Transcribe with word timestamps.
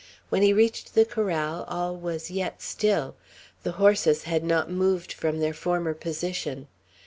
When 0.29 0.41
he 0.41 0.51
reached 0.51 0.95
the 0.95 1.05
corral, 1.05 1.63
all 1.67 1.95
was 1.95 2.31
yet 2.31 2.59
still. 2.63 3.15
The 3.61 3.73
horses 3.73 4.23
had 4.23 4.43
not 4.43 4.67
moved 4.71 5.13
from 5.13 5.37
their 5.39 5.53
former 5.53 5.93
position. 5.93 6.67